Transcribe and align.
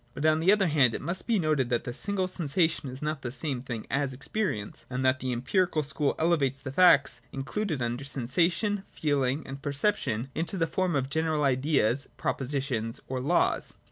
But, 0.15 0.25
on 0.25 0.39
the 0.39 0.51
other 0.51 0.65
hand, 0.65 0.95
it 0.95 1.01
must 1.03 1.27
be 1.27 1.37
noted 1.37 1.69
that 1.69 1.83
the 1.83 1.93
single 1.93 2.27
sensation 2.27 2.89
is 2.89 3.03
not 3.03 3.21
the 3.21 3.31
same 3.31 3.61
thing 3.61 3.85
as 3.91 4.13
experience, 4.13 4.87
and 4.89 5.05
that 5.05 5.19
the 5.19 5.31
Empirical 5.31 5.83
School 5.83 6.15
elevates 6.17 6.57
the 6.59 6.71
facts 6.71 7.21
included 7.31 7.83
under 7.83 8.03
sensation, 8.03 8.83
feeling, 8.91 9.45
and 9.45 9.61
perception 9.61 10.31
into 10.33 10.57
the 10.57 10.65
form 10.65 10.95
of 10.95 11.11
general 11.11 11.43
ideas, 11.43 12.07
propositions 12.17 12.99
or 13.07 13.19
laws. 13.19 13.75